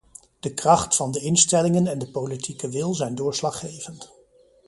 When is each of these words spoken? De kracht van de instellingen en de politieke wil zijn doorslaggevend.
De 0.39 0.53
kracht 0.53 0.95
van 0.95 1.11
de 1.11 1.19
instellingen 1.21 1.87
en 1.87 1.99
de 1.99 2.11
politieke 2.11 2.69
wil 2.69 2.93
zijn 2.95 3.15
doorslaggevend. 3.15 4.11